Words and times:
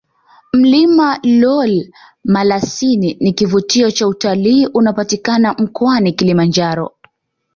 mlima 0.53 1.19
lool 1.23 1.91
malasin 2.23 3.15
ni 3.19 3.33
kivutio 3.33 3.91
cha 3.91 4.07
utalii 4.07 4.67
unapatikana 4.73 5.53
mkoani 5.53 6.11
Kilimanjaro 6.13 6.95